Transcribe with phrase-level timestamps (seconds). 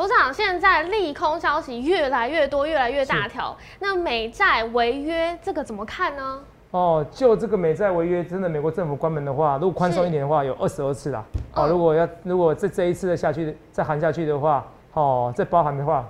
[0.00, 3.54] 头长，现在利空消息越来越多，越来越大条。
[3.80, 6.40] 那美债违约这个怎么看呢？
[6.70, 11.22] 哦，就这个美债违约，真的美国政府关门的话，如果宽松一点的话，有二十二次啦。
[11.52, 16.08] 哦，如果要如果这这一次的下去再含下去的话，哦，再包含的话，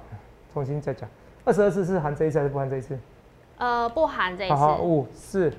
[0.55, 1.09] 重新再讲，
[1.45, 2.97] 二十二次是含这一次还是不含这一次？
[3.59, 4.55] 呃，不含这一次。
[4.55, 5.53] 好，五四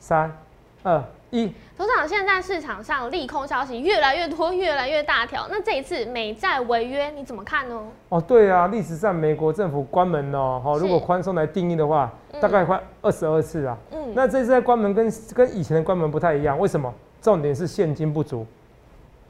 [0.00, 0.36] 三
[0.82, 1.00] 二。
[1.36, 5.46] 一，头长，现在市场上利空消息越来越多，越来越大条。
[5.50, 7.78] 那这一次美债违约，你怎么看呢？
[8.08, 12.10] 哦，对啊，历史上美国政府关门哦，好，如果宽松来定义的话，
[12.40, 13.76] 大概快二十二次啊。
[13.92, 16.92] 嗯，那这次在关门跟跟以前的关门不太一样，为什么？
[17.20, 18.46] 重点是现金不足，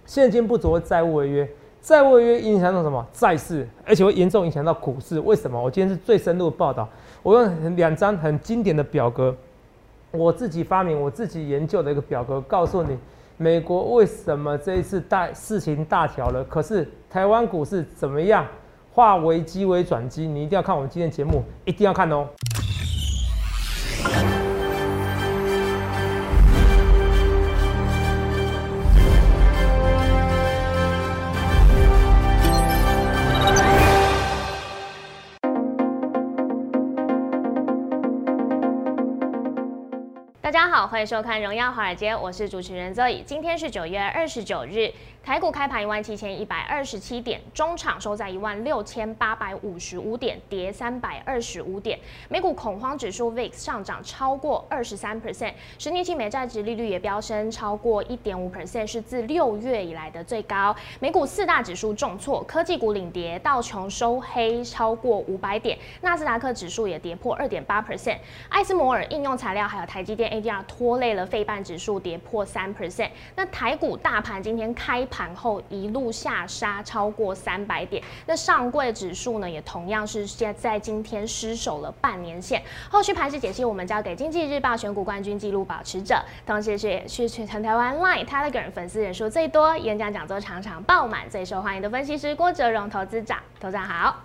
[0.05, 1.48] 现金不足，债务违约，
[1.80, 3.05] 债务违约影响到什么？
[3.12, 5.19] 债市，而且会严重影响到股市。
[5.20, 5.61] 为什么？
[5.61, 6.88] 我今天是最深入的报道，
[7.23, 9.34] 我用两张很经典的表格。
[10.12, 12.97] 我自己发明、我自己研究的一个表格，告诉你
[13.37, 18.47] 美国为什么这一次大事情大条了，可是台湾股市怎么样？
[18.92, 22.27] 化危机为转机，你一定要看我们今天节目，一定要看哦。
[40.87, 43.25] 欢迎收看《荣耀华尔街》，我是主持人 Zoe。
[43.25, 44.92] 今天是九月二十九日。
[45.25, 51.98] 台股开盘一万七千一百二十七点，中场收在一万六千八百五十五点，跌三百二十五点。
[52.29, 60.73] 美股恐慌指数 VIX 上涨超过二十三 percent，十年期美债值利率也飙升超过一点五 percent，是自六月以来的最高。
[61.01, 73.08] 美股四大指数重挫，科技股领跌，道琼收黑超过五百点，纳斯达克指数也跌破二点八 percent，艾斯摩尔应用材料还有台积电 ADR 拖累了费半指数跌破三 percent。
[73.34, 82.62] 那台股大盘今天开盘后一路下杀超过三百点，那上柜指数呢也同样是现在今天失守了半年线。
[82.91, 93.39] 后续盘势解析，我们交给经济日报选股冠军纪录保持者，同时是是全台湾 Line Telegram 粉丝人数最多、演讲讲座场场爆满、最受欢迎的分析师郭哲荣投资长。
[93.58, 94.22] 投资长好，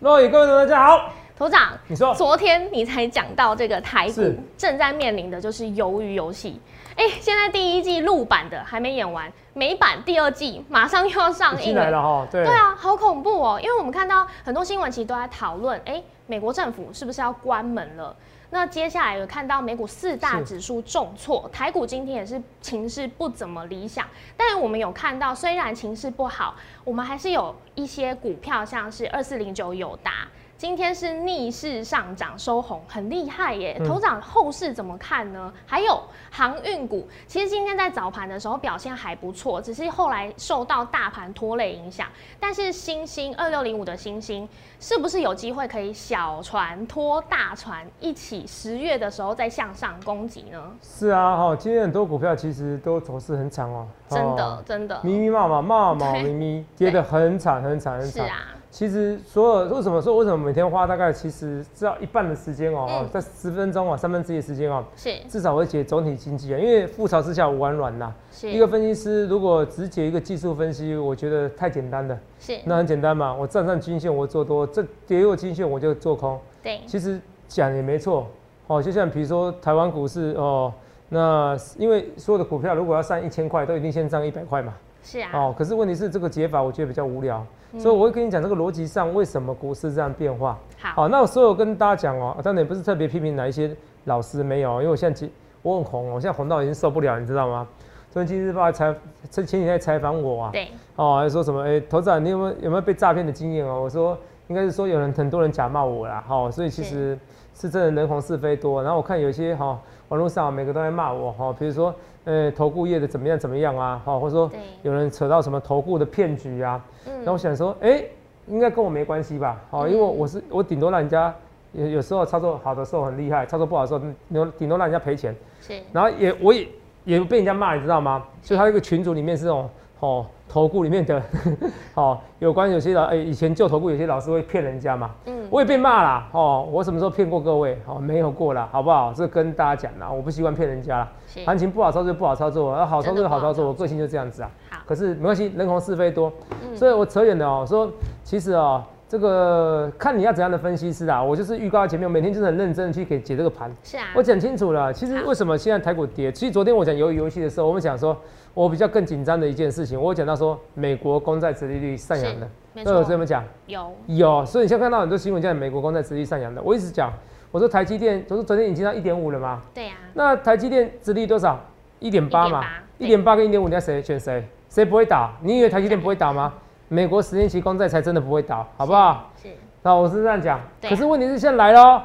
[0.00, 1.12] 各位观众大家好。
[1.40, 4.22] 头长，你说，昨天你才讲到这个台股
[4.58, 6.60] 正在面临的就是鱿鱼游戏。
[6.94, 12.28] 哎，现在第一季录版的还没演完，美版第二季马上又要上映了哈。
[12.30, 13.58] 对，对啊，好恐怖哦！
[13.58, 18.14] 因为我们看到很多新闻其实都在讨论，哎，美国政府是不是要关门了？
[18.50, 24.06] 那接下来有看到美股四大指数重挫，台股今天也是情势不怎么理想。
[24.36, 30.28] 但我们有看到，虽然情势不好，我们还是有一些股票，像是二四零九友达。
[30.60, 33.80] 今天是逆势上涨收红，很厉害耶！
[33.82, 35.50] 头涨后市怎么看呢？
[35.64, 35.98] 还有
[36.30, 42.06] 航运股，其实今天在早盘的时候表现还不错，只是后来受到大盘拖累影响。
[42.38, 44.46] 但是星星二六零五的星星，
[44.78, 50.62] 是不是有机会可以小船拖大船，一起十月的时候再向上攻击呢？
[50.82, 58.26] 是啊，哈，今天很多股票其实都走势很惨哦，真的真的，咪咪冒冒冒冒咪咪，跌得很惨很惨很惨。
[58.26, 58.56] 是啊。
[58.70, 68.14] 其实所有为什么说为什么每天花大概其实至少一半的时间哦，在十分钟哦，三分之一的时间哦，是至少会解总体经济啊，因为覆巢之下无完卵呐。
[68.44, 72.16] 一个分析师如果只解一个技术分析，我觉得太简单了。
[72.38, 76.38] 是那很简单嘛，我站上均线我做多，这跌落均线我就做空。
[76.62, 78.28] 对，其实讲也没错
[78.68, 80.72] 哦，就像比如说台湾股市哦，
[81.08, 84.72] 那因为所有的股票如果要上一千块，都一定先上一百块嘛。
[85.02, 85.30] 是啊。
[85.34, 87.44] 哦，可是问题是这个解法我觉得比较无聊。
[87.78, 90.58] 所以我会跟你讲这个逻辑上为什么股市这样变化。
[90.78, 93.70] 好，那我所有跟大家讲哦，当然也不是特别批评哪一些
[94.04, 95.28] 老师没有，因为我现在
[95.62, 97.66] 我很红，我现在红到已经受不了，你知道吗？
[98.10, 98.92] 昨天《经济日报》采
[99.30, 101.62] 前前几天采访我啊，对，哦，还说什么？
[101.62, 103.82] 哎，投资人你有没有有没有被诈骗的经验哦？
[103.82, 107.16] 我说应该是说有人很多人假冒我啦，哈，所以其实
[107.54, 108.82] 是真的人红是非多。
[108.82, 111.94] 然后我看有些哈网络上每个都在骂我哈，比如说。
[112.24, 114.00] 呃，投顾业的怎么样怎么样啊？
[114.04, 114.50] 好，或者说
[114.82, 116.84] 有人扯到什么投顾的骗局啊？
[117.06, 118.04] 嗯，那我想说，哎，
[118.46, 119.58] 应该跟我没关系吧？
[119.70, 121.34] 好，因为我是我顶多让人家
[121.72, 125.34] 有有时候操作好的时候很厉害，操作不好的时候，顶顶多让人家赔钱。
[125.60, 126.68] 是，然后也我也
[127.04, 128.22] 也被人家骂，你知道吗？
[128.42, 129.68] 所以他这个群组里面是这种
[130.00, 130.26] 哦。
[130.50, 131.22] 投顾里面的，
[131.94, 137.78] 哦，有关有些老，哎，以前旧投顾有些老师会骗人家嘛，嗯，我也被骂啦，哦，我什么时候骗过各位？
[137.86, 139.12] 哦，没有过啦，好不好？
[139.14, 141.08] 这跟大家讲啦，我不习惯骗人家啦，
[141.46, 146.32] 行情不好操作不好操作，啊，好操作好操作，我个性就这样子啊，好，可是没关系，人红是非多，
[146.74, 147.88] 所以我扯远了哦，说
[148.24, 148.82] 其实哦。
[149.10, 153.68] 这个看你要怎样的分析师啊，我就是预告前面，我每天就是很认真的去给解这个盘。
[153.82, 154.92] 是啊，我讲清楚了。
[154.92, 156.30] 其实为什么现在台股跌？
[156.30, 158.16] 其实昨天我讲游游戏的时候，我们讲说，
[158.54, 162.48] 我比较更紧张的一件事情，我讲到说美国公债殖利率上扬了。
[162.84, 163.42] 都有这么讲？
[163.66, 167.12] 有有，所以你现在看到很多新闻讲美国公债殖利率上扬的，我一直讲，
[167.50, 169.60] 我说台积电，我说昨天已经到一点五了嘛。
[169.74, 169.94] 对呀。
[170.14, 171.58] 那台积电殖利率多少？
[171.98, 172.62] 一点八嘛。
[172.98, 174.46] 一点八跟一点五，你要谁选谁？
[174.68, 175.32] 谁不会打？
[175.42, 176.54] 你以为台积电不会打吗？
[176.92, 179.30] 美国十年期公债才真的不会倒，好不好？
[179.40, 179.48] 是。
[179.80, 182.02] 那我是这样讲，可是问题是现在来喽，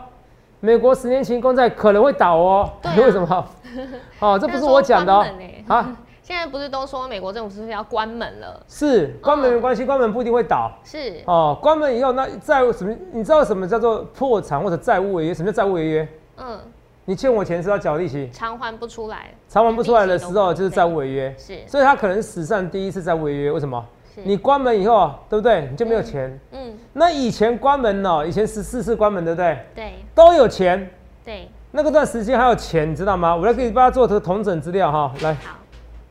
[0.59, 2.71] 美国十年期公债可能会倒哦。
[2.95, 3.47] 为什么？
[4.21, 5.25] 哦，这不是我讲的哦。
[5.67, 5.97] 啊。
[6.21, 8.63] 现在不是都说美国政府是不是要关门了？
[8.67, 10.71] 是关门没关系，关门不一定会倒。
[10.83, 12.95] 是哦，关门以后那债务什么？
[13.11, 15.33] 你知道什么叫做破产或者债务违约？
[15.33, 16.07] 什么叫债务违约？
[16.37, 16.59] 嗯，
[17.05, 21.33] 你欠我钱是要缴利息，偿还不出来，偿还不出来的时候就是债务违约。
[21.37, 23.51] 是，所以他可能史上第一次债务违约。
[23.51, 23.83] 为什么？
[24.23, 25.67] 你关门以后，对不对？
[25.69, 26.39] 你就没有钱。
[26.51, 28.25] 嗯，那以前关门呢？
[28.25, 29.59] 以前十四次关门，对不对？
[29.75, 30.89] 对，都有钱。
[31.23, 33.35] 对，那个段时间还有钱，你知道吗？
[33.35, 35.33] 我来给你帮他做个同整资料哈，来。
[35.33, 35.59] 好。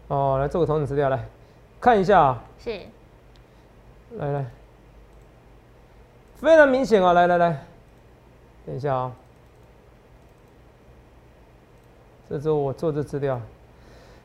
[0.09, 1.25] 哦，来做个同整资料，来
[1.81, 2.43] 看一下啊。
[2.59, 2.79] 是。
[4.19, 4.45] 来来，
[6.37, 7.13] 非常明显啊！
[7.13, 7.65] 来来来，
[8.65, 9.13] 等一下啊。
[12.29, 13.41] 这是我做的资料，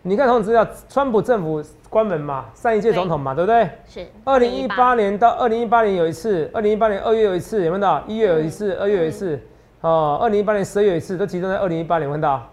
[0.04, 3.70] 你看同等资料，川普政府关门嘛，上一届总统嘛，对不对？
[3.88, 4.08] 是。
[4.24, 8.04] 二零一八年到二零一八年有一次，二零一八年二月有一次，有问到？
[8.08, 9.40] 一月有一次，二月有一次，
[9.82, 12.48] 哦，二零一八年十月有一次，都集中在二零一八年问到？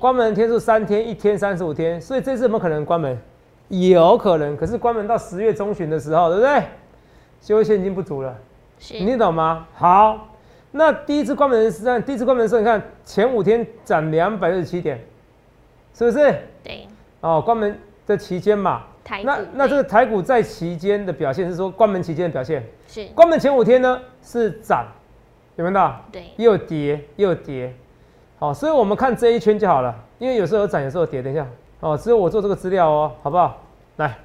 [0.00, 3.16] 关门天数三天，一天三十五天，所以这次有没有可能关门？
[3.68, 6.62] 有可能，可是关门到十月中旬的时候，对不对？
[7.40, 8.34] 就会现金不足了，
[9.00, 9.66] 你懂吗？
[9.74, 10.28] 好，
[10.72, 14.98] 那第一次关门的时候，第一次关门的时候，你看前五天涨两百六十七点，
[15.94, 16.34] 是不是？
[16.64, 16.88] 对。
[17.20, 18.82] 哦，关门的期间嘛，
[19.22, 24.86] 那那这个台股在期间的表现是说关门期间的表现是关门前五天呢是涨，
[25.56, 26.00] 有没有到？
[26.10, 27.72] 对，又跌又跌。
[28.38, 31.22] 好，所以我们看这一圈就好了，因为有时候有涨，有时候跌。
[31.22, 31.46] 等一下，
[31.80, 33.62] 哦，只有我做这个资料哦，好不好？
[33.96, 34.16] 来，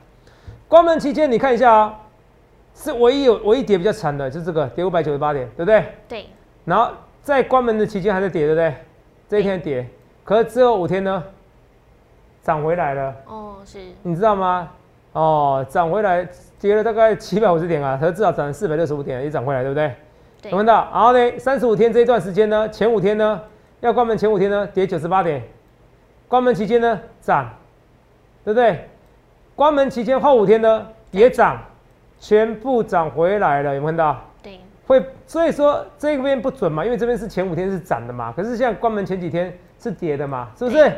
[0.68, 2.00] 关门期间你看一下啊，
[2.74, 5.86] 是唯一有唯一跌比较惨的，就是这个跌五百九十八点，对不对？
[6.08, 6.26] 对。
[6.64, 6.92] 然后
[7.22, 8.74] 在关门的期间还在跌，对不对？
[9.28, 9.86] 这一天跌，
[10.24, 11.24] 可是之后五天呢，
[12.44, 13.16] 涨回来了。
[13.26, 13.80] 哦，是。
[14.04, 14.70] 你知道吗？
[15.14, 16.28] 哦，涨回来
[16.60, 19.96] 跌了大概七百五十点啊，它至少涨了四百六十五点，也涨回来，对不对？
[20.42, 20.52] 对。
[20.52, 20.88] 看到？
[20.94, 23.42] 然后呢，三十五天这一段时间呢，前五天呢？
[23.80, 25.42] 要关门前五天呢，跌九十八点；
[26.28, 27.50] 关门期间呢，涨，
[28.44, 28.88] 对不对？
[29.56, 31.62] 关门期间后五天呢，也涨，
[32.18, 34.22] 全部涨回来了，有没有看到？
[34.42, 34.60] 对。
[34.88, 40.92] 会，所以说这边不准嘛，因为这边是前五天是涨的嘛，可是现在关门前几天是跌的嘛，是不是？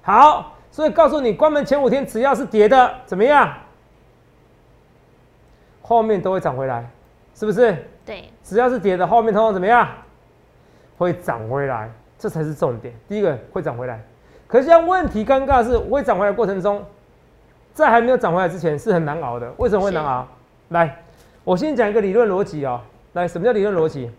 [0.00, 3.52] 好，所以告诉你，关门前五天只要是跌的，怎么样？
[5.82, 6.88] 后面都会涨回来，
[7.34, 7.76] 是不是？
[8.04, 8.30] 对。
[8.42, 9.88] 只要是跌的，后面通常怎么样？
[10.96, 11.90] 会涨回来。
[12.20, 12.92] 这才是重点。
[13.06, 14.02] 第一个会涨回来，
[14.48, 16.84] 可是问题尴尬是，会涨回来过程中，
[17.72, 19.48] 在还没有涨回来之前是很难熬的。
[19.58, 20.26] 为什么会难熬？
[20.70, 21.00] 来，
[21.44, 22.80] 我先讲一个理论逻辑哦。
[23.12, 24.10] 来，什么叫理论逻辑？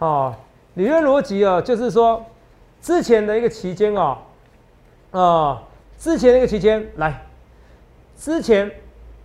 [0.00, 0.34] 哦，
[0.74, 2.22] 理论逻辑哦，就是说
[2.82, 4.18] 之前的一个期间哦，
[5.10, 5.62] 啊，
[5.98, 7.24] 之前那个期间，来，
[8.16, 8.70] 之前，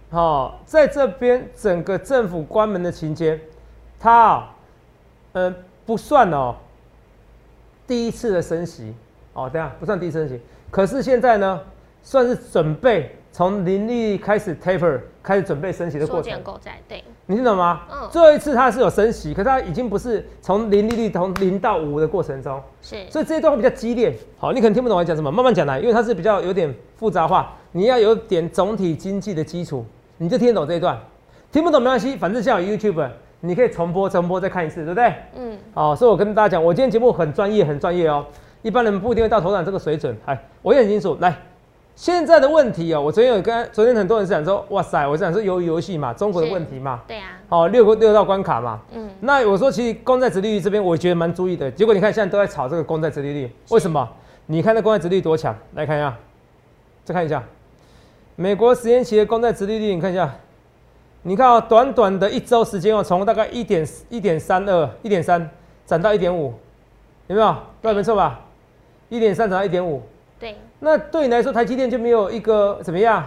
[0.10, 3.40] 哦，在这边整个政府关门的期间，
[4.00, 4.48] 它，
[5.34, 5.54] 嗯，
[5.86, 6.56] 不算哦。
[7.86, 8.94] 第一次的升息，
[9.34, 10.42] 哦，等下不算第一次升息，
[10.72, 11.62] 可是现在呢，
[12.02, 16.40] 算是准备从零利率开始 taper，开始准备升息的过程。
[16.44, 17.82] 购债，对，你听懂吗？
[17.92, 18.08] 嗯。
[18.12, 22.62] 最后一次它是有升息，可是它已经不是从零利率从零到五的过程中。
[22.80, 22.96] 是。
[23.10, 24.16] 所以这一段会比较激烈。
[24.38, 29.84] 好，你可能听不懂我讲什么，慢慢讲来，因为它是比较有点复杂化，你要有点总体经济的基础，
[30.20, 30.96] 你就听得懂这一段。
[31.52, 33.10] 听不懂没关系，反正像有 YouTube。
[33.40, 35.12] 你可以重播、重播再看一次，对不对？
[35.36, 35.58] 嗯。
[35.74, 38.24] 好，所以我跟大家讲，我今天节目很专业、很专业哦。
[38.62, 40.16] 一般人不一定会到头场这个水准。
[40.26, 41.18] 哎，我也很清楚。
[41.20, 41.36] 来，
[41.96, 47.02] 现在的问题哦，我昨天有跟昨天很多人是讲说，哇塞，我是讲说游游戏嘛，中国的问题嘛。
[47.08, 47.40] 对啊。
[47.48, 48.82] 好，六个六道关卡嘛。
[48.94, 49.10] 嗯。
[49.20, 51.70] 那我说，其实公债殖利率这边，我觉得蛮注意的。
[51.72, 54.10] 结果你看，现在都在炒这个公债殖利率，为什么？
[54.48, 55.56] 你看那公债殖利率多强？
[55.76, 56.18] 来看一下，
[57.06, 57.44] 再看一下，
[58.36, 60.34] 美国十年期的公债殖利率，你看一下。
[61.22, 65.50] 你看啊，短短的一周时间哦，从大概一点一点三二、一点三
[65.86, 66.54] 涨到一点五，
[67.28, 67.56] 有没有？
[67.82, 68.42] 对，没错吧？
[69.10, 70.02] 一点三涨到一点五。
[70.44, 70.58] 对。
[70.82, 73.24] 那对你来说，台积电就没有一个怎么样？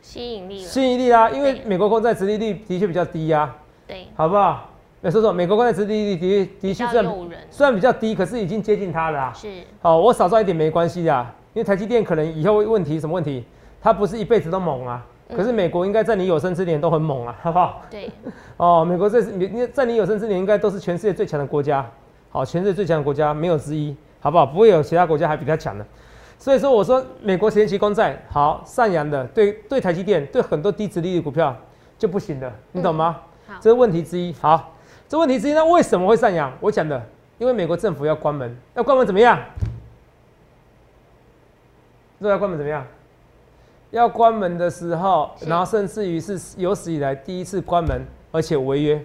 [0.00, 0.58] 吸引力。
[0.60, 3.52] 吸引力啊，因为美国公债殖利率的确比较低呀。
[3.84, 4.06] 对。
[4.14, 4.68] 好不好？
[5.00, 7.04] 没说错，美国公债殖利率的的确算
[7.50, 9.32] 虽然比较低，可是已经接近它了。
[9.34, 9.48] 是。
[9.80, 13.44] 好，我少赚一点没关系的，因为台积电可能以后问题什么问题，
[13.80, 15.04] 它不是一辈子都猛啊。
[15.34, 17.82] 可是美国应该在你有生之年都很猛啊，好不好？
[17.90, 18.08] 对。
[18.56, 21.84] 哦，美国这是你你在你有生之年应该都是全世界最强的国家，
[22.30, 24.46] 好，全世界最强的国家没有之一，好不好？
[24.46, 25.84] 不会有其他国家还比它强的。
[26.42, 31.56] 所以说我说美国十年期公债好上扬的，对对台积电对很多低值利率股票
[31.96, 33.20] 就不行了，你懂吗？
[33.60, 34.34] 这是问题之一。
[34.40, 34.72] 好，
[35.08, 36.52] 这问题之一，那为什么会上扬？
[36.58, 37.00] 我讲的，
[37.38, 39.38] 因为美国政府要关门，要关门怎么样？
[42.20, 42.84] 说要关门怎么样？
[43.92, 49.00] 要关门的时候，然后甚至于是有史以来第一次关门，而且违约，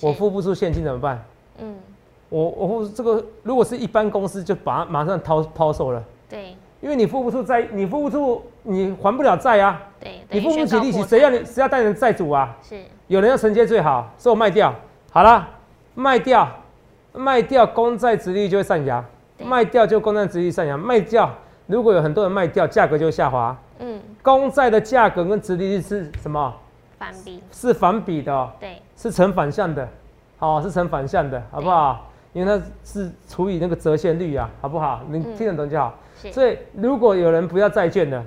[0.00, 1.24] 我付不出现金怎么办？
[1.58, 1.76] 嗯，
[2.28, 6.02] 我我这个如果是一般公司，就把它马上掏抛售了。
[6.28, 9.80] 对，因为你付不出债，你付不出，你还不了债啊。
[10.00, 12.54] 对，你付不起利息，谁要你谁要带人债主啊？
[12.60, 14.74] 是，有人要承接最好，所以我卖掉，
[15.12, 15.48] 好了，
[15.94, 16.46] 卖掉，
[17.12, 19.02] 卖掉，公债殖利率就会上扬，
[19.38, 21.30] 卖掉就公债殖利率上扬，卖掉。
[21.66, 23.56] 如果有很多人卖掉，价格就下滑。
[23.78, 26.52] 嗯，公债的价格跟殖利率是什么？
[26.98, 27.40] 反比。
[27.52, 28.50] 是反比的。
[28.58, 28.82] 对。
[28.96, 29.88] 是成反向的，
[30.36, 32.08] 好，是成反向的，好不好？
[32.32, 35.00] 因为它是除以那个折现率啊，好不好？
[35.08, 35.94] 你听得懂就好。
[36.30, 38.22] 所以如果有人不要债券的，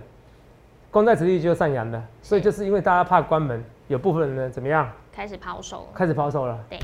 [0.91, 2.03] 公债殖利率就上扬了。
[2.21, 4.91] 所以就是因为大家怕关门，有部分人呢怎么样？
[5.11, 5.87] 开始抛售。
[5.93, 6.59] 开始抛售了。
[6.69, 6.79] 对。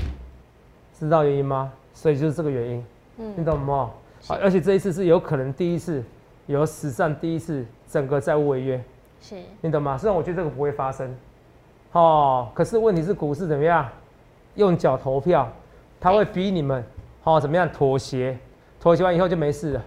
[0.98, 1.72] 知道原因吗？
[1.92, 2.86] 所以就是这个原因。
[3.18, 3.34] 嗯。
[3.36, 3.90] 你懂吗？
[4.26, 6.02] 好，而且这一次是有可能第一次。
[6.46, 8.84] 有史上第一次整个债务违约，
[9.20, 9.96] 是你懂吗？
[9.96, 11.16] 虽然我觉得这个不会发生，
[11.92, 13.88] 哦，可是问题是股市怎么样？
[14.56, 15.48] 用脚投票，
[16.00, 16.84] 他会逼你们，
[17.22, 18.36] 哦，怎么样妥协？
[18.80, 19.84] 妥协完以后就没事了，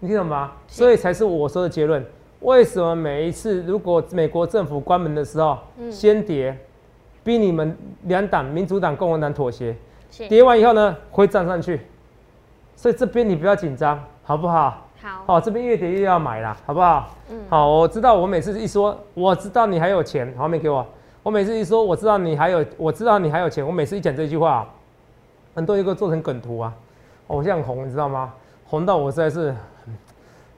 [0.00, 0.52] 你听懂吗？
[0.66, 2.04] 所以才是我说的结论。
[2.40, 5.58] 为什么每一次如果美国政府关门的时候，
[5.90, 6.56] 先跌，
[7.24, 9.74] 逼你们两党民主党、共和党妥协，
[10.28, 11.80] 跌完以后呢会涨上去，
[12.76, 14.86] 所以这边你不要紧张，好不好？
[15.26, 17.14] 好，这边越跌越要买啦，好不好？
[17.30, 20.84] 嗯，好，我知道，我每次一说，我知道你还有钱，好面给我。
[21.24, 24.68] 我每次一说，我知道你还有，我知道你还有钱，我每次一讲这句话，
[25.54, 26.72] 很多人给我做成梗图啊。
[27.26, 28.32] 我现在很红，你知道吗？
[28.64, 29.54] 红到我实在是，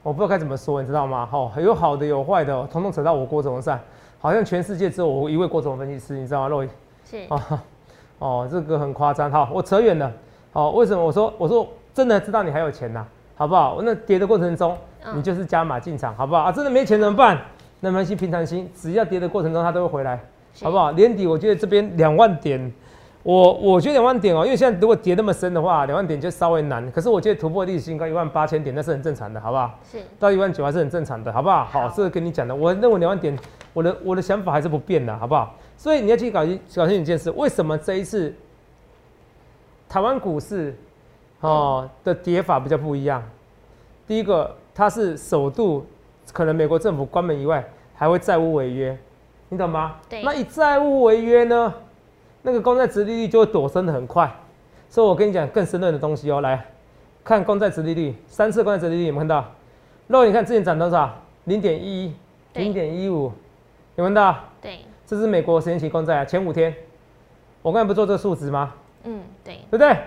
[0.03, 1.27] 我不知道该怎么说，你知道吗？
[1.29, 3.79] 好，有好的有坏的，统统扯到我郭总上，
[4.19, 6.47] 好像全世界只有我一位郭总分析师，你知道吗？
[6.47, 6.69] 洛伊
[7.05, 7.63] 是啊，
[8.17, 9.29] 哦，这个很夸张。
[9.31, 10.11] 好，我扯远了。
[10.51, 13.05] 好，为什么我说我说真的知道你还有钱呐？
[13.35, 13.79] 好不好？
[13.83, 14.75] 那跌的过程中，
[15.15, 16.51] 你就是加码进场，好不好啊？
[16.51, 17.39] 真的没钱怎么办？
[17.79, 20.19] 那没关系，平常心，只要跌的过程中，它都会回来，
[20.61, 20.91] 好不好？
[20.91, 22.71] 年底我觉得这边两万点，
[23.23, 26.91] 我我觉得两万点哦，因为现在如果跌那么深的话，两万点就稍微难。
[26.91, 29.79] 可是我觉得突破历史新高一万八千点，那是很正常的，好不好？
[29.91, 31.65] 是到一万九还是很正常的，好不好？
[31.65, 33.37] 好，这个跟你讲的，我认为两万点，
[33.73, 35.55] 我的我的想法还是不变的，好不好？
[35.77, 38.33] 所以你要去搞清搞清一件事，为什么这一次
[39.87, 40.75] 台湾股市？
[41.41, 43.23] 哦，的跌法比较不一样。
[44.07, 45.83] 第一个，它是首度
[46.31, 48.95] 可能美国政府关门以外，还会债务违约，
[49.49, 49.95] 你懂吗？
[50.07, 50.21] 对。
[50.21, 51.73] 那以债务违约呢，
[52.43, 54.31] 那个公债殖利率就会躲升的很快。
[54.89, 56.65] 所以我跟你讲更深论的东西哦，来
[57.23, 59.45] 看公债殖利率，三次公债殖利率有没有看到？
[60.07, 61.13] 肉你看之前涨多少？
[61.45, 62.13] 零点一，
[62.53, 63.31] 零点一五，
[63.95, 64.37] 有看到？
[64.61, 64.79] 对。
[65.05, 66.73] 这是美国十年期公债啊，前五天，
[67.61, 68.73] 我刚才不做这个数值吗？
[69.03, 69.55] 嗯，对。
[69.69, 69.97] 对不对？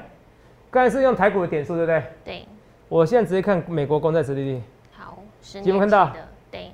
[0.70, 2.02] 刚才是用台股的点数，对不对？
[2.24, 2.44] 对。
[2.88, 4.62] 我现在直接看美国公债殖利率。
[4.92, 5.18] 好，
[5.54, 6.12] 有没有看到？
[6.50, 6.70] 对。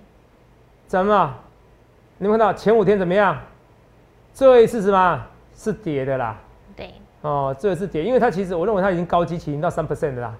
[0.88, 1.34] 怎么？
[2.18, 3.40] 你们看到前五天怎么样？
[4.32, 5.26] 最后一次什么？
[5.60, 6.40] 是跌的啦。
[6.74, 6.94] 对。
[7.20, 10.34] 哦，这个是跌，因为它其实我认为它已经高基期，已经到三 percent 的啦。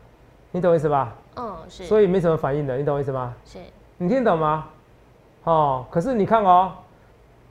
[0.51, 1.15] 你懂我意思吧？
[1.37, 1.85] 嗯，是。
[1.85, 3.35] 所以没什么反应的，你懂我意思吗？
[3.45, 3.59] 是。
[3.99, 4.67] 你听懂吗？
[5.45, 6.73] 哦，可是你看哦，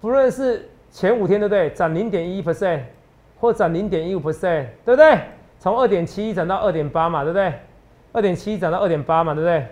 [0.01, 1.69] 不论是前五天对不对？
[1.69, 2.81] 涨零点一 percent，
[3.39, 5.19] 或涨零点一五 percent，对不对？
[5.59, 7.53] 从二点七涨到二点八嘛，对不对？
[8.13, 9.67] 二点七涨到二点八嘛，对不对？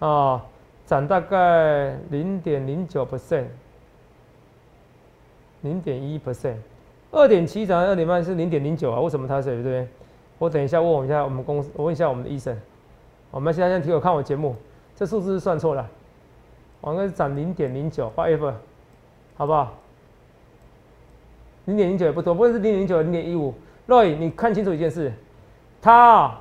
[0.00, 0.40] 哦，
[0.84, 3.46] 涨大概零点零九 percent，
[5.62, 6.56] 零点一 percent，
[7.10, 9.00] 二点七涨到二点八是零点零九啊？
[9.00, 9.88] 为什么它是对不对？
[10.38, 12.56] 我等一下问我一下我们公司，我问一下我们的医生。
[13.30, 14.54] 我们现在先听我看我节目，
[14.94, 15.88] 这数字是算错了，
[16.80, 18.52] 我应该是涨零点零九，whatever，
[19.36, 19.74] 好不好？
[21.64, 23.52] 零点零九也不多，不会是零点零九零点一五。
[23.86, 25.12] Roy，你看清楚一件事。
[25.80, 26.36] 它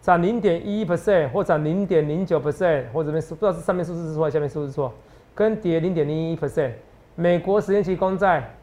[0.00, 4.92] 涨零点一 percent 或涨零点零九 percent 或者不知道是上面数字是错还是下面数字是错，
[5.34, 6.72] 跟跌零点零一 percent，
[7.14, 8.54] 美国十年期公债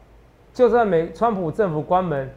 [0.58, 2.28] 就算美川普政府关门，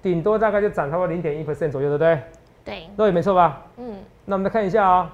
[0.00, 2.22] 顶多大概就涨超过零点一 percent 左右，对不对？
[2.64, 3.64] 对，对，没错吧？
[3.76, 3.98] 嗯。
[4.24, 5.12] 那我们再看一下啊，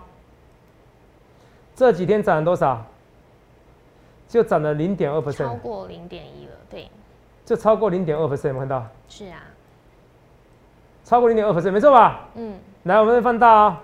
[1.74, 2.86] 这几天涨了多少？
[4.28, 6.88] 就涨了零点二 percent，超过零点一了，对。
[7.44, 8.86] 就超过零点二 percent，有看到？
[9.08, 9.42] 是啊。
[11.02, 12.28] 超过零点二 percent 没错吧？
[12.36, 13.82] 嗯，来，我们再放大啊，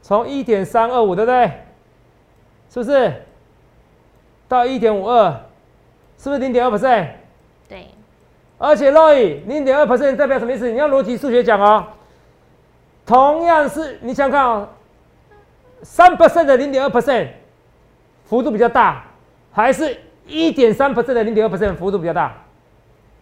[0.00, 1.50] 从一点三二五，对不对？
[2.70, 3.12] 是不是？
[4.46, 5.40] 到一点五二，
[6.18, 7.08] 是不是零点二 percent？
[7.68, 7.86] 对。
[8.58, 10.70] 而且 Roy，零点二 percent 代表什么意思？
[10.70, 11.86] 你要逻辑数学讲哦。
[13.04, 14.68] 同样是，你想看哦，
[15.82, 17.28] 三 percent 的零点二 percent
[18.24, 19.04] 幅度比较大，
[19.52, 19.96] 还是
[20.26, 22.34] 一点三 percent 的零点二 percent 幅度比较大？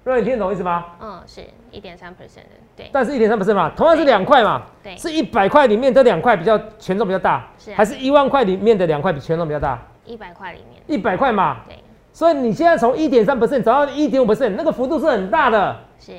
[0.05, 0.85] 若你听得懂意思吗？
[1.01, 2.91] 嗯，是一点三 percent 的，对。
[2.93, 9.83] 但是一点三 percent 嘛，同样是两块嘛，对，是一百块里面这两块比较权重比较大，是啊还是一万块里面的两块比权重比较大？
[10.05, 11.77] 一百块里面，一百块嘛，对，
[12.15, 16.13] 所以你现在从一点三 percent 涨到一点五 percent，那个幅度是很大的，是，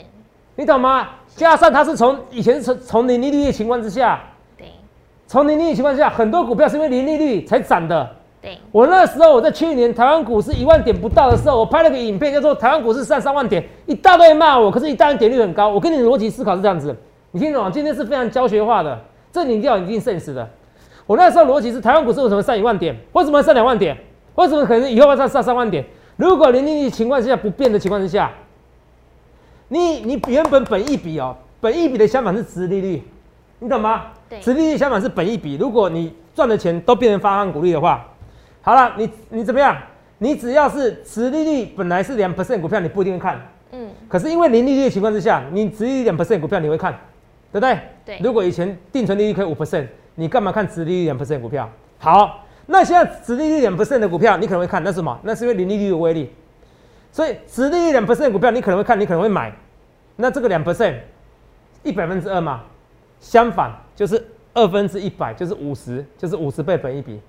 [0.57, 1.07] 你懂吗？
[1.37, 4.21] 加上它是从以前是从从零利率的情况之下，
[4.57, 4.67] 对，
[5.25, 8.09] 从零利率的情况之下，很多股票是因为零利率才涨的。
[8.41, 15.69] 对，我那时候我在去年台湾股市一万点不到的时候，我拍了个影片，叫做台湾股市上三万点，一大堆人骂我，可是一大堆点率很高。
[15.69, 16.93] 我跟你的逻辑思考是这样子，
[17.31, 17.71] 你听懂吗？
[17.73, 18.99] 今天是非常教学化的，
[19.31, 20.45] 这你一定要一定 sense 的。
[21.07, 22.93] 我那时候逻辑是台湾股市为什么上一万点？
[23.13, 23.97] 为什么上两万点？
[24.35, 25.83] 为什么可能以后要上上三万点？
[26.17, 28.31] 如果零利率情况之下不变的情况之下，
[29.67, 33.03] 你你原本本一比哦，本一比的相反是值利率，
[33.59, 34.07] 你懂吗？
[34.29, 35.55] 对值利率相反是本一比。
[35.55, 38.05] 如果你赚的钱都变成发放股利的话，
[38.61, 39.77] 好了，你你怎么样？
[40.17, 43.37] 你只要是值利率本来是两 percent 股票，你不一定会看。
[43.71, 46.93] 嗯，可是因为零利率的情况之下，你值利率两 percent 股票你会看，
[47.51, 47.77] 对不对？
[48.05, 51.69] 对如果以前定存利率可以五 percent，你干嘛看值利率两 percent 股票？
[51.97, 55.19] 好，那现在值利率两 percent 的股票，你可能会看，那是什么？
[55.23, 56.31] 那是因为零利率的威力。
[57.11, 59.53] 所以值利率两 percent 的股票，你可能会看，你可能会买。
[60.15, 60.95] 那这个两 percent，
[61.83, 62.63] 一百分之二嘛，
[63.19, 64.21] 相反就是
[64.53, 67.21] 二分之一百，就是五十，就是五十倍本一比。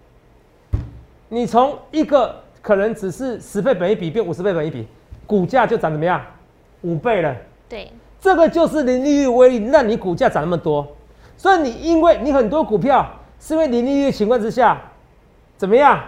[1.28, 4.86] 你从一个可能只是十倍本一比变五十倍本一比，
[5.26, 6.20] 股价就涨怎么样？
[6.82, 7.34] 五倍了。
[7.68, 7.90] 对，
[8.20, 10.86] 这个就是零利率威力，让你股价涨那么多。
[11.36, 13.06] 所以你因为你很多股票
[13.38, 14.80] 是因为零利率的情况之下，
[15.56, 16.02] 怎么样？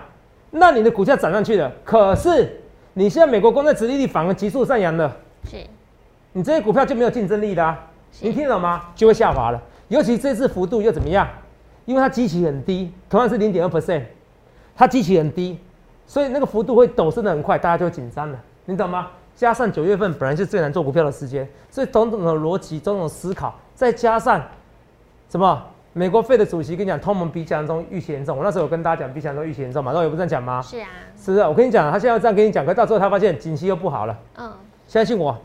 [0.50, 1.70] 那你的股价涨上去了。
[1.84, 2.60] 可是
[2.94, 5.56] 你现在美国公债殖利率反而急速上扬了，是，
[6.32, 7.78] 你这些股票就没有竞争力的、啊。
[8.20, 8.86] 你听懂吗？
[8.94, 9.62] 就会下滑了。
[9.88, 11.28] 尤其这次幅度又怎么样？
[11.84, 14.02] 因为它基期很低，同样是零点二 percent，
[14.76, 15.58] 它基期很低，
[16.06, 19.08] 所以那个幅度会陡升的很快，大家就会紧张了，你懂吗？
[19.34, 24.42] 加上九月份本来是最难做股票的时间，所以种种的逻辑、种种思考，再加上
[25.30, 25.64] 什么？
[25.94, 28.36] 美国费的主席跟你讲，通膨比想象中预期严重。
[28.36, 30.62] 我那时候有跟大家讲，比想象中预期严重嘛，那我也不这样讲吗？
[30.62, 31.48] 是啊，是啊？
[31.48, 34.16] 我跟你讲，他现在要这样跟你讲，可到最后他发现景气又不好了。
[34.36, 34.52] 嗯，
[34.86, 35.36] 相信我，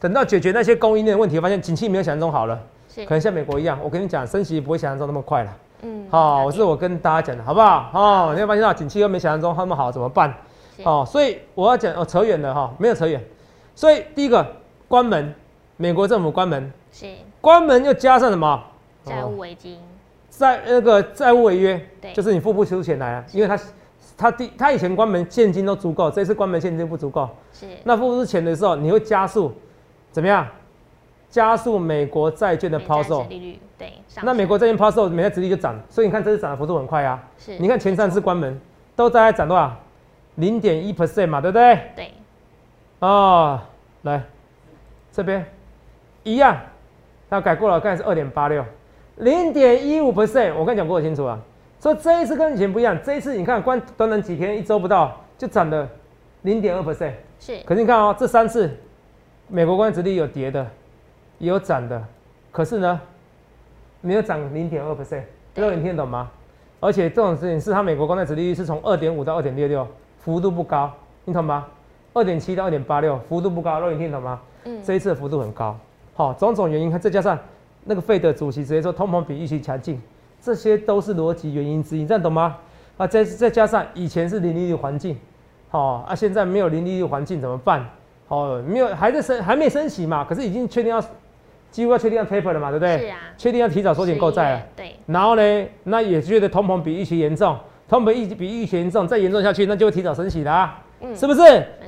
[0.00, 2.58] 等到解决那些供应链的问题，发现景气没有想象中好了，
[2.88, 3.78] 是可，能像美国一样。
[3.82, 5.56] 我跟你讲，升息不会想象中那么快了。
[5.82, 7.90] 嗯，好、了解我是我跟大家讲的，好不好？
[7.94, 10.34] 哦，你会发现到景气又没想象中那么好，怎么办？
[10.82, 13.22] 哦，所以我要讲，哦，扯远了哈、没有扯远。
[13.74, 14.44] 所以第一个
[14.88, 15.32] 关门，
[15.76, 17.06] 美国政府关门，是
[17.40, 18.62] 关门又加上什么？
[19.02, 19.78] 债哦务危机，
[20.40, 22.12] 债那个债务违约，对。
[22.14, 23.58] 就是你付不出钱来啊，因为他
[24.16, 29.52] 他第他以前关门现金都足够，这次关门现金不足够，是，那付不出钱的时候，你会加速
[30.10, 30.46] 怎么样？
[31.28, 37.22] 加速美国债券的抛售，利率，对，那美国债券抛售，美债殖利率就涨，所以你看这次涨的幅度很快啊。
[37.38, 38.60] 是，你看前三次关门
[38.96, 39.72] 都大概涨多少？
[40.36, 41.78] 零点一 percent 嘛，对不对？
[41.94, 42.10] 对，
[42.98, 43.60] 哦，
[44.02, 44.22] 来
[45.12, 45.44] 这边
[46.24, 46.58] 一样，
[47.28, 48.64] 那改过了，刚才是二点八六，
[49.20, 50.54] 零点一五 percent。
[50.54, 51.38] 我跟你讲过很清楚啊，
[51.78, 55.88] 所以这一次跟以前不一样，这一次你看，关短短几天，一周不到就涨了
[56.42, 57.12] 零点二 percent。
[57.38, 58.70] 是，可是你看哦，这三次
[59.48, 60.66] 美国关直利有跌的，
[61.38, 62.02] 也有涨的，
[62.50, 63.00] 可是呢，
[64.00, 65.22] 没有涨零点二 percent，
[65.54, 66.30] 对各位你听得懂吗？
[66.80, 69.86] 而且这种事情是它美国公债殖利率是从二点五到二点六六，
[70.18, 70.90] 幅度不高，
[71.26, 71.66] 你懂吗？
[72.14, 74.40] 二点七到二点八六，幅度不高，肉你听懂吗？
[74.64, 75.76] 嗯，这一次的幅度很高，
[76.14, 77.38] 好、种种原因，再加上
[77.90, 80.00] 那个费德主席直接说通膨比预期强劲，
[80.40, 82.56] 这些都是逻辑原因之一，这样懂吗？
[82.96, 85.18] 啊，再再加上以前是零利率环境，
[85.70, 87.84] 好、啊，现在没有零利率环境怎么办？
[88.28, 91.04] 哦，没有，还在升，还没升息嘛，可是已经确定要，
[91.72, 92.98] 几乎要确定要 taper 了嘛，对不对？
[92.98, 100.82] 是啊，确定要提早缩减购债了，对，然后呢，那也觉得通膨比预期严重，通膨比比预期严重，再严重下去，那就会提早升息啦啊。
[101.00, 101.40] 嗯，是不是？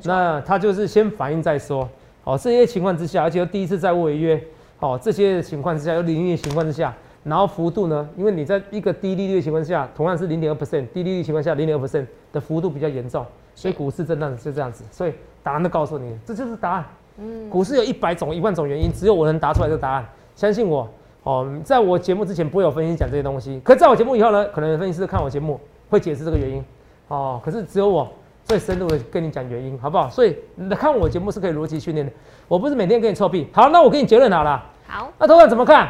[0.02, 1.88] 那他就是先反应再说。
[2.24, 4.42] 好、这些情况之下，而且又第一次债务违约，
[4.82, 6.92] 好、这些情况之下，有零利率情况之下，
[7.22, 14.82] 然后幅度呢，因为你在一个低利率的情况下，同样是零点二 percent，低利率情况下零点二 percent 的幅度比较严重，所以股市震荡是这样子。
[14.90, 16.84] 所以答案都告诉你，这就是答案。
[17.18, 20.04] 嗯，股市有一百种、一万种原因，只有我能答出来这个答案。
[20.34, 20.88] 相信我，
[21.22, 26.64] 哦，在我节目之前不会有分析讲这些东西，可在我节目以后呢，可能分析师看我节目会解释这个原因，
[27.06, 28.10] 哦，可是只有我
[28.44, 30.10] 最深入的跟你讲原因，好不好？
[30.10, 32.12] 所以你看我节目是可以逻辑训练的，
[32.48, 33.46] 我不是每天跟你臭屁。
[33.52, 34.60] 好，那我给你结论好了，
[34.92, 35.88] 好，那头长怎么看？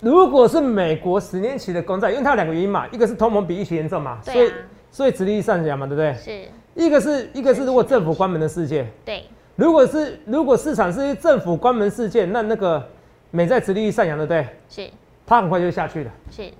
[0.00, 4.50] 如果是美国十年期的公债，因为它有两个原因嘛，一个是通膨比预期严重嘛，所以
[4.90, 6.14] 所以殖利率上扬嘛，对不对？
[6.14, 8.90] 是，一个是一个是如果政府关门的事件。
[9.04, 9.22] 对，
[9.54, 12.82] 如果是如果市场是政府关门事件，那那个
[13.30, 14.46] 美债殖利率上扬，对不对？
[14.70, 14.90] 是，
[15.26, 16.10] 它很快就下去了。
[16.30, 16.50] 是，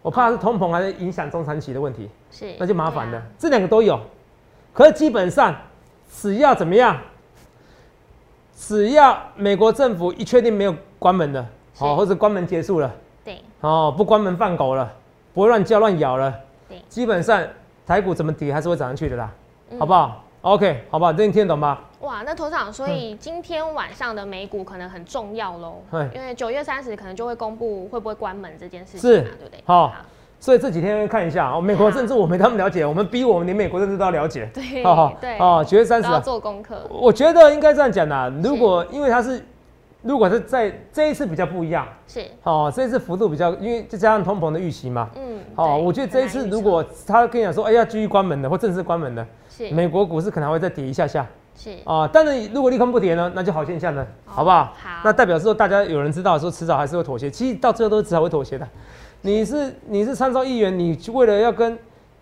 [0.00, 3.20] 我怕是通膨还是影响中长期的问题，是，那就麻烦了。
[3.36, 4.00] 这两个都有，
[4.72, 5.52] 可是基本上
[6.08, 6.96] 只要怎么样，
[8.56, 12.90] 只要美国政府一确定没有关门了，好，或者关门结束了，
[13.22, 14.90] 对，哦，不关门放狗了，
[15.34, 16.34] 不会乱叫乱咬了，
[16.66, 17.40] 对，基本上
[17.86, 19.30] 台股怎么跌还是会涨上去的啦，
[19.78, 21.12] 好不好？OK，好不好？
[21.12, 21.78] 这你听得懂吗？
[22.00, 25.82] 哇，那头长，所以今天晚上的美股可能很重要喽，
[26.14, 29.60] 因为九月三十可能就会公布会不会关门这件事情，是，对不对？
[29.66, 29.92] 好。
[30.38, 34.48] 所以这几天看一下哦，美国 政治我没他们了解，我们逼我们连美国政治都要了解。
[34.54, 36.86] 对，好好对哦，九月三十要做功课。
[36.90, 39.44] 我觉得应该这样讲啦，如果因为它是，
[40.02, 54.64] 如果是在这一次比较不一样，是哦，这一次幅度比较，因为再加上通膨的预期嘛，嗯，好，我觉得这一次如果他跟你讲说，哎呀，继续关门的或正式关门的，是美国股市可能会再跌一下下，是啊，但是如果利空不跌呢，那就好现象了，好不好？
[54.80, 58.68] 好，那代表说大家有人知道说迟早还是会妥协，其实到最后都是迟早会妥协的。
[59.22, 61.76] 你是你是参照议员，你为了要跟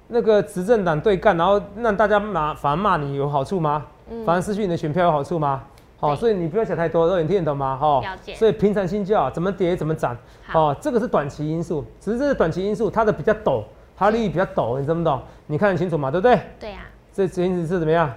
[0.09, 3.85] 那个执政党对干，然后让大家骂反而骂你有好处吗？
[4.25, 5.63] 反而失去你的选票有好处吗？
[5.99, 7.77] 好，所以你不要想太多，你听得懂吗？
[7.77, 8.35] 哈，了解。
[8.35, 10.17] 所以平常心就好，怎么跌怎么涨。
[10.47, 13.63] 好，这个是短期因素，只是这是短期因素，它的比较陡，
[13.97, 15.23] 它利益比较陡，你懂不懂？
[15.47, 16.11] 你看得清楚吗？
[16.11, 16.39] 对不对？
[16.61, 16.81] 对呀。
[17.13, 18.13] 这前几次怎么样？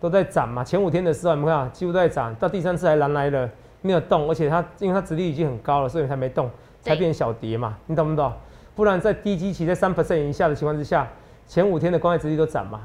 [0.00, 0.62] 都在涨嘛。
[0.62, 3.48] 前五天的时候，你们看几乎都在涨，到第三次还蓝来了，
[3.80, 6.48] 没有动，而且它因为它殖利率已经很高了，所以它没动。
[6.82, 8.30] 才变小跌嘛，你懂不懂？
[8.74, 11.08] 不然在低基期在三 percent 以下的情况之下，
[11.46, 12.80] 前五天的光业值率都涨嘛，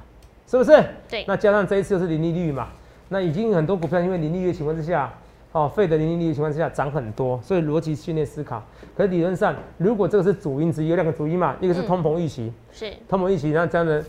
[0.45, 0.71] 是不是？
[1.09, 1.23] 对。
[1.27, 2.67] 那加上这一次又是零利率嘛，
[3.09, 5.11] 那已经很多股票因为零利率的情况之下，
[5.51, 8.61] 哦，费的零利率的情况之下涨很多，所以逻辑训练思考。
[8.95, 14.03] 可是理论上，如果这个是主因之一，有两个主因嘛，一个是通膨预期，是通膨预期，那这样的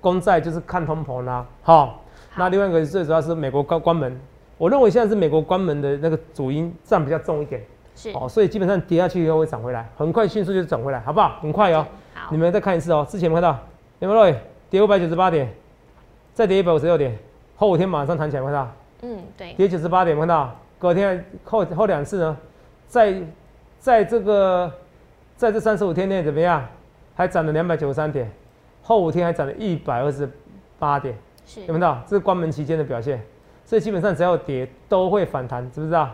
[0.00, 2.02] 公债就是看通膨啦，好。
[2.38, 4.20] 那另外一个最主要是美国关关门，
[4.58, 7.62] 我认为现在是美国关门的那个主因占比较重一点。
[7.96, 11.40] 是哦，所以基本上跌下去以后会涨回来，很快迅速就涨回来，好不好？
[11.40, 11.84] 很快哦。
[12.14, 13.04] 好，你们再看一次哦。
[13.10, 13.58] 之前有看到
[13.98, 14.36] 有没有？
[14.70, 15.52] 跌五百九十八点，
[16.34, 17.18] 再跌一百五十六点，
[17.56, 18.72] 后五天马上弹起来，看到？
[19.02, 19.52] 嗯，对。
[19.54, 20.54] 跌九十八点，看到？
[20.78, 22.36] 隔天后后两次呢，
[22.86, 23.14] 在
[23.78, 24.70] 在这个
[25.36, 26.62] 在这三十五天内怎么样？
[27.14, 28.30] 还涨了两百九十三点，
[28.82, 30.28] 后五天还涨了一百二十
[30.78, 32.02] 八点，是有没有到？
[32.06, 33.22] 这是关门期间的表现，
[33.64, 36.10] 所以基本上只要跌都会反弹，知不知道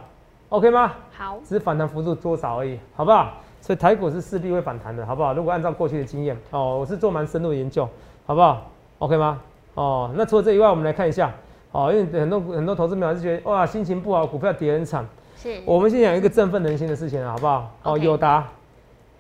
[0.52, 0.92] ？OK 吗？
[1.16, 3.32] 好，只是反弹幅度多少而已，好不好？
[3.62, 5.32] 所以台股是势必会反弹的，好不好？
[5.32, 7.88] 如果按照过去的经验，哦，我是做蛮深入的研究，
[8.26, 9.40] 好不好？OK 吗？
[9.72, 11.32] 哦，那除了这以外，我们来看一下，
[11.70, 15.58] 哦，因为很多很多投资朋友是觉得哇，心情不好，股票跌很惨，是。
[15.64, 17.70] 我们先讲一个振奋人心的事情，好不好？
[17.84, 18.46] 哦，友达，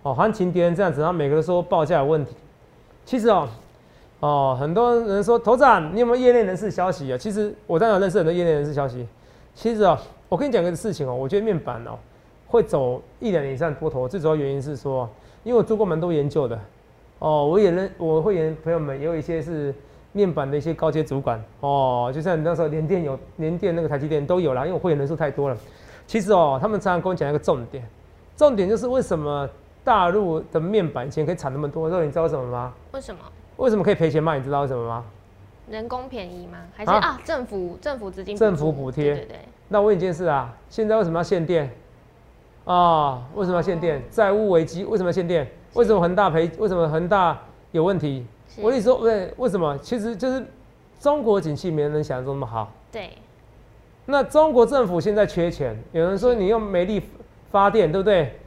[0.02, 2.36] 哦，行情跌成这样子，然后每个人说报价有问题，
[3.06, 3.48] 其实哦，
[4.20, 7.16] 哦，很多人说头长，你有没有业内人士消息啊？
[7.16, 9.06] 其实我当然认识很多业内人士消息，
[9.54, 9.96] 其实哦。
[10.32, 11.98] 我跟你讲个事情哦，我觉得面板哦
[12.46, 15.06] 会走一两年以上多头，最主要原因是说，
[15.44, 16.58] 因为我做过蛮多研究的
[17.18, 19.74] 哦，我也认我会员朋友们也有一些是
[20.12, 25.56] 面板的一些高阶主管哦，就像你那时候联电有联电那个台积电都有啦，因为我会员人数太多了。
[26.06, 27.86] 其实哦，他们常常跟我讲一个重点，
[28.34, 29.46] 重点就是为什么
[29.84, 32.72] 大陆的面板以前可以产那么多，你知道为什么吗？
[32.92, 33.20] 为什么？
[33.58, 34.38] 为什么可以赔钱卖？
[34.38, 35.04] 你知道为什么吗？
[35.68, 36.56] 人工便宜吗？
[36.72, 37.20] 还是啊？
[37.22, 39.14] 政府政府资金政府补贴？
[39.14, 39.36] 对对。
[39.72, 41.74] 那我问一件事啊，现在为什么要限电？
[42.66, 44.02] 啊，为什么要限电？
[44.10, 45.50] 债务危机为什么要限电？
[45.72, 46.50] 为什么恒大赔？
[46.58, 48.26] 为什么恒大有问题？
[48.60, 49.78] 我跟你说，为为什么？
[49.78, 50.44] 其实就是
[51.00, 52.70] 中国景气没人想象中那么好。
[52.92, 53.12] 对。
[54.04, 57.02] 那中国政府现在缺钱，有人说你用煤力
[57.50, 58.38] 发电，对不对？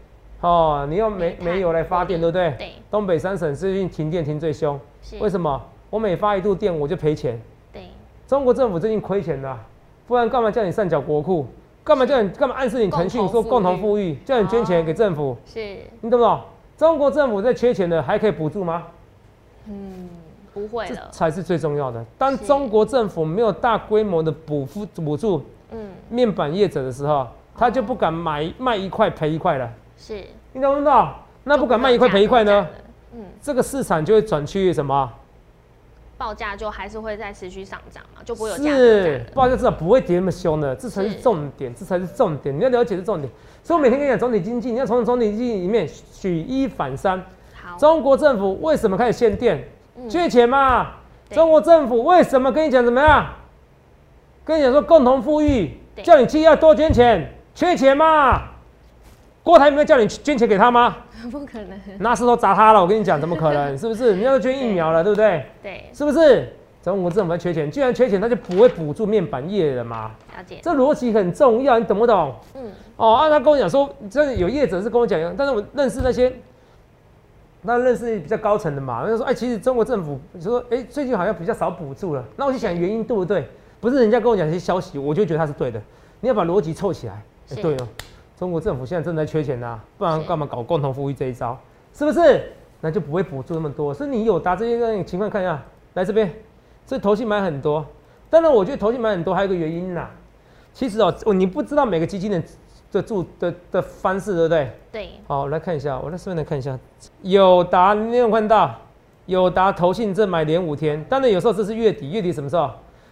[0.41, 2.51] 哦，你用煤煤油来发电，对不对？
[2.59, 2.73] 对。
[2.91, 4.79] 东北三省最近停电停最凶，
[5.19, 5.59] 为什么？
[5.89, 7.41] 我每发一度电我就赔钱。
[7.73, 7.87] 对。
[8.27, 9.57] 中国政府最近亏钱的。
[10.07, 11.45] 不然干嘛叫你上缴国库？
[11.83, 15.37] 干嘛叫你干嘛暗示你腾讯说共同富裕，叫你捐钱给政府？
[15.45, 16.39] 是，你懂不懂？
[16.77, 18.83] 中国政府在缺钱的还可以补助吗？
[19.67, 20.09] 嗯，
[20.53, 22.03] 不会了，才是最重要的。
[22.17, 29.69] 当中国政府没有大规模的补付补助，嗯，面板业者的时候，他就不敢买卖一块赔一块了。
[29.95, 31.07] 是，你懂不懂？
[31.43, 32.67] 那不敢卖一块赔一块呢？
[33.13, 35.07] 嗯，这个市场就会转趋于什么？
[36.17, 43.29] 报价就还是会再持续上涨嘛，就不会有价是报价至少不会跌那么凶的，这才是重点，这才是重点，你要了解是重点。
[43.63, 47.21] 所以我每天跟你讲总体经济，你要从总体经济里面举一反三。
[47.53, 49.67] 好，中国政府为什么开始限电？
[50.09, 50.93] 缺钱嘛。
[51.31, 53.27] 中国政府为什么跟你讲怎么样？
[54.45, 55.71] 跟你讲说共同富裕，
[56.03, 58.49] 叫你去要多捐钱，缺钱嘛。
[59.43, 60.97] 郭台铭叫你捐钱给他吗？
[61.31, 62.81] 不可能，那石头砸他了。
[62.81, 63.77] 我跟你讲，怎么可能？
[63.77, 64.13] 是不是？
[64.17, 65.45] 你要捐疫苗了，对不对？
[65.61, 66.47] 对，是不是？
[66.83, 70.11] 中国政府缺钱，既然缺钱，他就不会补助面板业了嘛。
[70.37, 72.35] 了解，这逻辑很重要，你懂不懂？
[72.53, 72.71] 嗯。
[72.97, 76.31] 哦，啊他跟我讲说，真的有业者是跟我讲，但是我认识那些，
[77.63, 82.23] 那认识比较高层的嘛，他就说，哎，其实中国政府就说，哎，最近好像比较少补助了。
[82.35, 83.47] 那我就想原因对不对？
[83.81, 85.81] 不是人家跟我讲一些消息，我就觉得他是对的。
[86.19, 87.21] 你要把逻辑凑起来。
[87.49, 87.87] 哎，对哦，
[88.37, 91.57] 中国政府现在正在缺钱呐，不然干嘛搞共同富裕这一招？
[91.93, 92.51] 是不是？
[92.81, 93.93] 那就不会补助那么多。
[93.93, 96.31] 所以你有答这些个情况，看一下，来这边，
[96.85, 97.85] 这投信买很多。
[98.29, 100.09] 当然，我觉得投信买很多还有一个原因呐。
[100.73, 102.43] 其实哦，你不知道每个基金的
[102.91, 104.71] 的注的的方式，对不对？
[104.91, 105.09] 对。
[105.27, 106.77] 好，来看一下，我来顺便来看一下，
[107.21, 108.75] 有答你有看到？
[109.25, 112.69] 有答投信正买连五天，当然有时候这是月底，月底什么时候？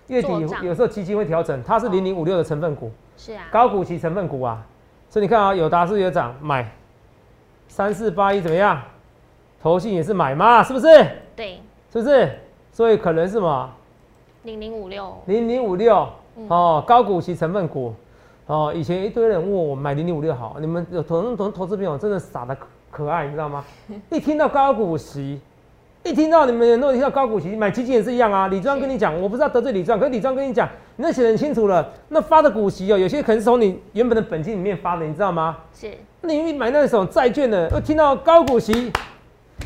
[0.07, 0.27] 月底
[0.61, 4.63] 有时候基金会调整，它是零零五六的成分股，是啊，高股息成分股啊，
[5.13, 6.67] 所以你看啊，有达是有涨，买
[7.67, 8.81] 三四八一怎么样？
[9.61, 10.87] 投信也是买嘛，是不是？
[11.35, 12.31] 对，是不是？
[12.71, 13.69] 所以可能是什么？
[14.41, 16.09] 零零五六，零零五六
[16.47, 17.93] 哦，高股息成分股
[18.47, 23.63] 哦，以前一堆人问我买零零五六好，你们有投投投资朋友真的傻的可可爱，你知道吗？
[24.09, 25.39] 一听到高股息。
[26.03, 28.49] 一听到你们有没有听到高股息买基金也是一样啊？
[28.49, 31.93] 李庄跟你讲，我不知道得罪李庄，可是李庄跟你讲，那写很清楚了。
[32.09, 35.57] 那发的股息哦，有些可能是从你原本的本金里面发的，你知道吗？
[35.73, 35.89] 是。
[36.19, 38.91] 那你买那种债券的，又听到高股息，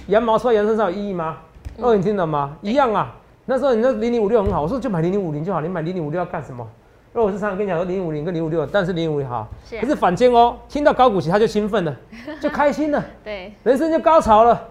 [0.07, 1.37] 羊毛出在羊身上有意义吗？
[1.77, 2.55] 哦，你听懂吗？
[2.61, 3.15] 一样啊。
[3.45, 5.59] 那时候你那零零五六很好，我说就买零零五零就好。
[5.59, 6.67] 你买零零五六要干什么？
[7.13, 9.47] 如果我是常常跟你讲说零零五零跟零五六，但是零零五零好。
[9.67, 9.79] 是。
[9.79, 11.95] 可是反间哦，听到高股息他就兴奋了，
[12.39, 13.03] 就开心了。
[13.25, 13.51] 对。
[13.63, 14.69] 人生就高潮了。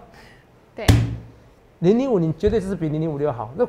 [0.73, 0.85] 对。
[1.79, 3.49] 零零五零绝对就是比零零五六好。
[3.55, 3.65] 那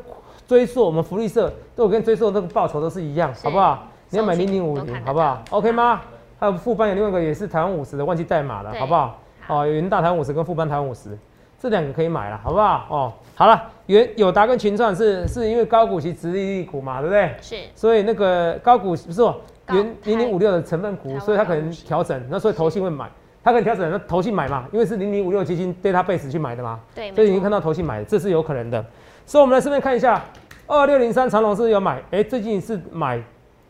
[0.47, 3.87] 追溯我们福利社都有跟追溯那个报酬都是一样，好不好？
[4.11, 6.01] 你要买零零五零，好不好？OK 吗？
[6.39, 9.19] 还有副班有另外一个也是台湾五十的，忘记代码了，好不好？
[9.49, 11.19] 哦，有元大台湾五十跟副班台湾五十，
[11.59, 12.87] 这两个可以买了，好不好？
[12.89, 17.35] 哦，好了，元友达跟群创是是因为高股息、直利率股嘛，对不对？
[17.43, 17.57] 是。
[17.75, 19.23] 所以那个高股不是
[19.71, 23.11] 元零零五六的成分股，所以它可能调整，那所以投信会买。
[23.49, 28.85] 它可以调整，那投信买嘛，因为是零零五六基金 database 去买的嘛，对，所以已经看到投信买，这是有可能的。
[29.25, 30.23] 所以我们来顺便看一下，
[30.67, 33.19] 二六零三长隆是有买，哎，最近是买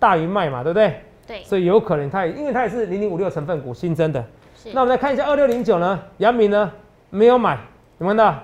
[0.00, 1.00] 大于卖嘛，对不对？
[1.28, 4.24] 对，所以有可能它也，因为它也是零零五六成分股新增的。
[4.72, 6.72] 那我们来看一下二六零九呢，阳明呢
[7.10, 7.56] 没有买，
[7.98, 8.34] 有看到？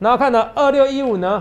[0.00, 1.40] 然后看到二六一五呢，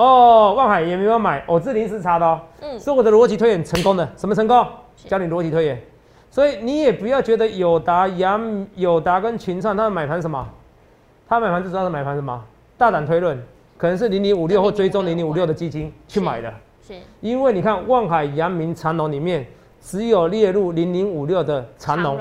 [0.00, 2.40] 哦，望海也没有买，我这临时查的哦。
[2.62, 2.80] 嗯。
[2.80, 4.66] 是我的逻辑推演成功的，什么成功？
[5.06, 5.82] 教你逻辑推演，
[6.30, 10.46] 所以你也不要觉得友达、阳友达跟群创他们买盘什么，
[11.28, 12.42] 他买盘就知道是买盘什么，
[12.78, 13.38] 大胆推论，
[13.76, 16.50] 可能是零零五六或追踪零零五六的基金去买的，
[16.86, 19.46] 是，因为你看望海、阳明、长隆里面
[19.82, 22.18] 只有列入零零五六的长隆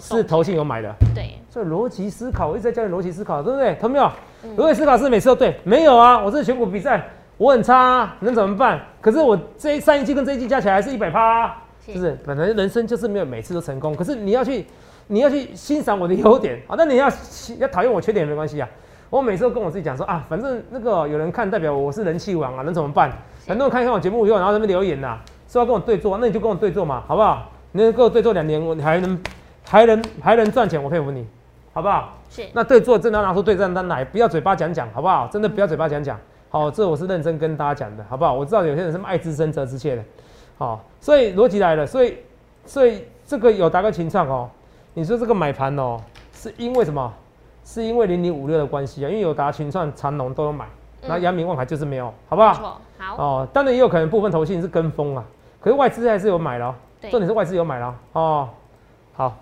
[0.00, 3.74] 是投信有买的，对，所以逻辑思考，我一直在教你逻辑思考，对不对？
[3.74, 4.08] 同没有？
[4.56, 8.80] 逻辑思考是每次都对，没有啊，我这是选股比赛，我很差，能怎么办？
[9.00, 11.54] 可是我这上一季跟这一季加起来是一百趴。
[11.86, 14.66] 就是本来人生就是没有每次都成功，可是你要去，
[15.06, 16.74] 你要去欣赏我的优点啊。
[16.76, 17.08] 那你要
[17.58, 18.68] 要讨厌我缺点也没关系啊。
[19.08, 23.10] 我每次都跟我自己讲说啊，反正那个有人看代表我是人气王啊，能怎么办？
[23.46, 27.50] 很多人看一看我节目以后，然后在那边留言呐，说要跟我对坐，那你就跟我对坐嘛，好不好？
[27.72, 29.18] 你能跟我对坐两年，我还能
[29.66, 31.26] 还能还能赚钱，我佩服你，
[31.72, 32.14] 好不好？
[32.30, 32.46] 是。
[32.52, 35.26] 那对坐真的拿出对账单来，不要嘴巴讲讲，好不好？
[35.28, 36.18] 真的不要嘴巴讲讲。
[36.50, 38.32] 好，这我是认真跟大家讲的，好不好？
[38.32, 40.02] 我知道有些人是爱之深责之切的。
[40.56, 42.16] 好，所以逻辑来了，所以，
[42.64, 44.50] 所以这个有达哥情况哦。
[44.94, 46.00] 你说这个买盘哦，
[46.32, 47.12] 是因为什么？
[47.64, 50.64] 是因为零零五六的关系啊，因为有达群创、长隆都有买，
[51.06, 52.80] 那阳明、望海就是没有，好不好？
[52.96, 53.16] 好。
[53.16, 55.22] 哦，当然也有可能部分投信是跟风啊，
[55.60, 58.48] 可是外资还是有买了，重点是外资有买了哦。
[59.12, 59.36] 好。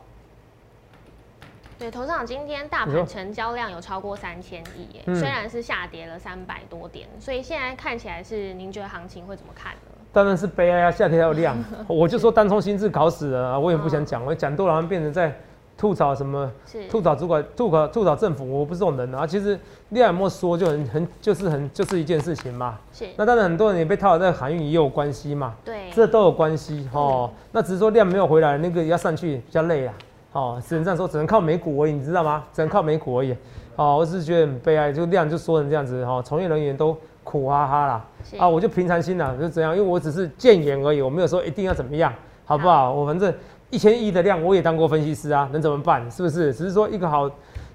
[1.79, 9.93] 对，投资长今天大盘成交量有超过三千亿，虽然是下跌了三百多点，所以现在看起来是您觉得行情会怎么看呢？
[10.12, 10.91] 当然是悲哀啊！
[10.91, 11.55] 下跌还有量，
[11.87, 13.59] 我就说单冲心智搞死了啊！
[13.59, 15.39] 我也不想讲，我讲多了变成在
[15.77, 16.51] 吐槽什么，
[16.89, 19.27] 吐槽主管、吐槽吐槽政府，我不是这种人啊！
[19.27, 19.61] 其实
[19.91, 22.79] 量没说就很很就是很就是一件事情嘛。
[22.91, 23.07] 是。
[23.17, 25.55] 那当然很多人也被套在航运也有关系嘛。
[25.62, 25.91] 对。
[25.91, 27.31] 这都有关系哦。
[27.53, 29.93] 那只是说量没有回来，那个要上去比较累啊。
[30.37, 32.44] 哦，只能这样说，只能靠美股而已，你知道吗？
[32.53, 33.35] 只能靠美股而已。
[33.77, 36.96] 哦，我只是觉得很悲哀，就量就说成这样子哈，从业人员都。
[37.27, 38.05] 苦哈哈啦，
[38.38, 42.92] 啊，我就平常心啦，就这样，因为我只是建言而已，我没有说一定要怎么样，好不好？
[42.92, 43.35] 我反正
[43.68, 46.09] 一千亿的量，我也当过分析师啊，能怎么办？
[46.09, 46.55] 是不是？
[46.55, 47.29] 只是说一个好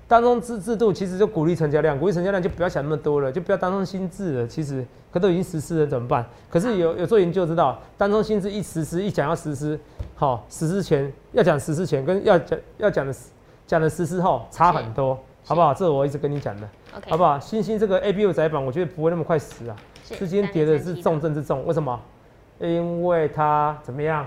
[0.07, 4.47] 当中制制度，其实就鼓励成交量，鼓励成交量就不要想那么多了，就不要当中心智了。
[4.47, 6.25] 其实可都已经实施了，怎么办？
[6.49, 9.77] 可是有有做研究知道，当中心智一实施，一想要实施，
[10.21, 13.11] 好，实施前要讲实施前跟要讲要讲的
[13.65, 15.17] 讲的实施后差很多。
[15.43, 15.73] 好不好？
[15.73, 16.69] 这我一直跟你讲的，
[17.09, 17.39] 好不好？
[17.39, 19.75] 星星这个 A B U 窄板，我觉得不会那么快死啊。
[20.03, 21.99] 是今天跌的是重症之重，为什么？
[22.59, 24.23] 因为它怎么样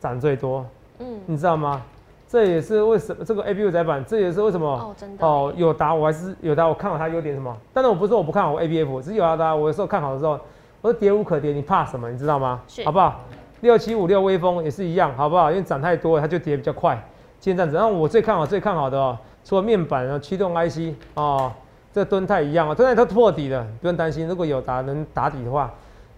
[0.00, 0.66] 涨最多？
[0.98, 1.80] 嗯，你知道吗？
[2.26, 7.56] 这也是为什么这个 A B U 窄板，这也是为什么哦，真的哦，有达我还是有答，我看好它优点什么？
[7.72, 10.32] 但是我不是说我不看好 A B F，只是友达我有时候看好的时候，
[10.80, 12.10] 我说跌无可跌，你怕什么？
[12.10, 12.60] 你知道吗？
[12.66, 13.20] 是好不好？
[13.60, 15.50] 六七五六微风也是一样，好不好？
[15.50, 16.94] 因为涨太多，它就跌比较快。
[17.40, 21.52] 今天这样子，然后我最看好最看好的哦，除了面板、驱动 IC 哦，
[21.92, 24.26] 这敦泰一样啊，敦泰它破底了，不用担心。
[24.26, 25.72] 如果有打能打底的话，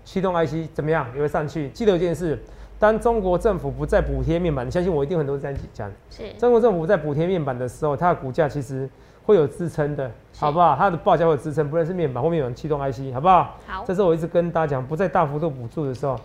[0.04, 1.68] 驱动 IC 怎么样也会上去。
[1.70, 2.38] 记得一件事，
[2.78, 5.90] 当中国政府不再补贴面板，你相信我，一定很多人这样讲。
[6.10, 8.88] 是中国政府不再补贴面板的时候，它的股价其实
[9.26, 10.74] 会有支撑的，好不好？
[10.76, 13.56] 它的报价会有支撑，不论是面板或面板驱动 IC，好不好？
[13.66, 16.18] 好这是我一直跟大家讲，不再大幅度补助的时候，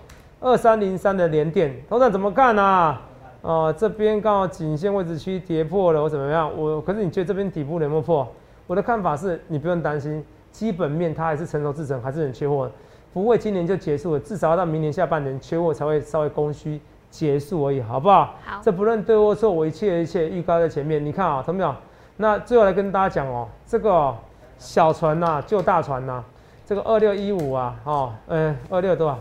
[0.43, 3.01] 二三零三的连电，头长怎么看啊？
[3.43, 6.51] 哦、这边刚好颈线位置区跌破了，我怎么样？
[6.57, 8.27] 我可是你觉得这边底部能不能破？
[8.67, 12.69] 我的看法是你不用担心，基本面它还是成熟制成，还是很缺货，
[13.13, 16.77] 不会今年就结束了，至少要到明年下半年缺货才会稍微供需
[17.09, 18.35] 结束而已，好不好？
[18.45, 21.03] 好这不论对或错，我一切一切预告在前面。
[21.03, 21.73] 你看啊，同没有？
[22.17, 24.17] 那最后来跟大家讲哦，这个哦
[24.57, 26.21] 小船呐、救大船呐、
[26.65, 29.17] 这个二六一五啊，哦，呃，二六多少？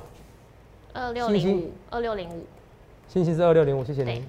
[0.94, 2.44] 二六零五二六零五，
[3.08, 4.24] 星星是二六零五，谢谢对您。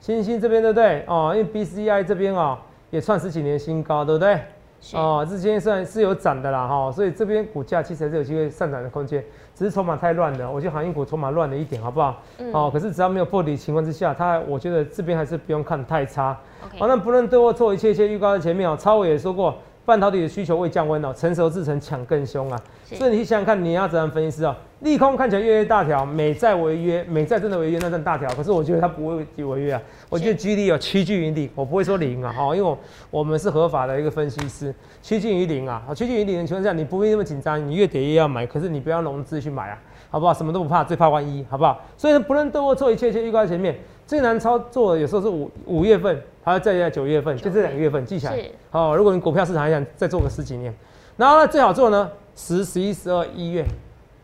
[0.00, 1.04] 星星这边对不对？
[1.06, 2.56] 哦，因为 BCI 这边哦
[2.90, 4.40] 也创十几年新高，对不对？
[4.80, 9.22] 是哦，之前算是有涨的啦哈、所以这边股价其实还是有机会上涨的空间，
[9.54, 12.22] 只是筹码太乱了，我觉得航运股筹码乱了一点，好不好？
[12.38, 16.38] 嗯哦，可是只要没有破底情况之下，它我觉得这边还是不用看太差。
[16.78, 18.74] 好、那不论对或错，一切一切预告在前面哦。
[18.74, 19.54] 超伟也说过，
[19.90, 22.56] 半导体的需求未降温哦，成熟制成抢更凶啊。
[22.84, 24.54] 所以你去想想看，你要怎样分析师哦？
[24.82, 29.82] 利空看起来越来越大条，美债违约，美债真的违约那算大条，可是我觉得它不会违约啊。
[30.08, 32.78] 我觉得居力有趋近于零，我不会说零啊，哈，因为我
[33.10, 34.72] 我们是合法的一个分析师，
[35.02, 40.32] 趋近于零啊，趋近于零的情况下，你不必那么紧张，你越跌越要买，可是你不要融资去买啊，好不好？
[40.32, 41.80] 什么都不怕，最怕万一，好不好？
[41.96, 43.76] 所以不论对或错，一切一切预告在前面。
[44.10, 48.34] 最难操作的有时候是五五月份，还要再在九月份，就这两个月份记起来。
[48.34, 50.74] 是好、如果你股票市场还想再做个十几年，
[51.16, 53.64] 然后呢最好做呢十、十一、十二、一月。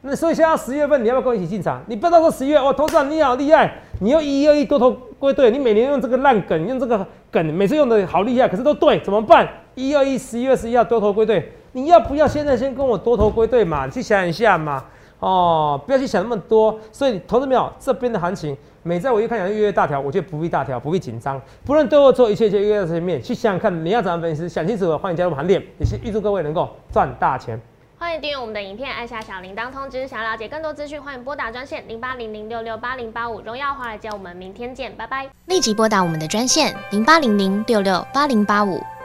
[0.03, 1.81] 那所以现在十月份你要不要跟我一起进场？
[1.87, 9.49] 你不要到时候十一月，哦，投资长你好厉害，你又一二一多头归队，你每年用这个烂梗，用这个梗，每次用的好厉害，可是都对，怎么办？
[9.77, 13.87] 一二一十一月十一号多头归队，你要不要现在先跟我多头归队嘛？
[13.87, 14.85] 你去想一下嘛。
[15.21, 16.79] 哦，不要去想那么多。
[16.93, 21.41] 所以投资没有这边的行情，美债我一看起来越越大条，我觉得不必大条，不必紧张。
[21.65, 25.63] 不论对或错，一切一切越在前面，去想想看你要怎样分析，想清楚了，欢迎加入盘点。
[25.79, 27.61] 也是预祝各位能够赚大钱。
[27.99, 30.07] 欢迎订阅我们的影片，按下小铃铛通知。
[30.07, 33.41] 想要了解更多资讯，欢迎拨打专线零八零零六六八零八五。
[33.41, 35.27] 荣耀华尔街，我们明天见，拜拜。
[35.47, 38.79] 立即拨打我们的专线零八零零六六八零八五